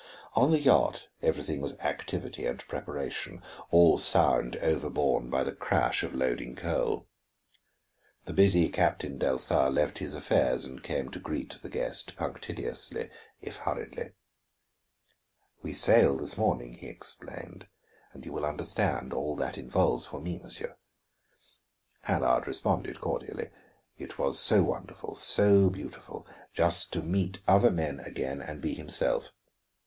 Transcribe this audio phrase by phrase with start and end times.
[0.33, 6.15] On the yacht everything was activity and preparation, all sound overborne by the crash of
[6.15, 7.07] loading coal.
[8.25, 13.11] The busy Captain Delsar left his affairs and came to greet the guest punctiliously,
[13.41, 14.13] if hurriedly.
[15.61, 17.67] "We sail this morning," he explained,
[18.11, 20.77] "and you will understand all that involves for me, monsieur."
[22.07, 23.51] Allard responded cordially;
[23.99, 26.25] it was so wonderful, so beautiful,
[26.55, 29.31] just to meet other men again and be himself.